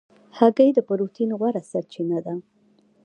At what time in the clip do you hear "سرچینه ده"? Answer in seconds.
1.71-2.33